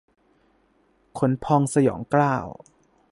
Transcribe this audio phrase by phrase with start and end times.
[1.19, 2.35] ขนพองสยองเกล้า